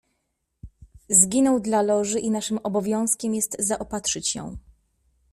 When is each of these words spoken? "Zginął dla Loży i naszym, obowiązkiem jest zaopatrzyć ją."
"Zginął 1.09 1.59
dla 1.59 1.81
Loży 1.81 2.19
i 2.19 2.31
naszym, 2.31 2.59
obowiązkiem 2.63 3.35
jest 3.35 3.55
zaopatrzyć 3.59 4.35
ją." 4.35 4.57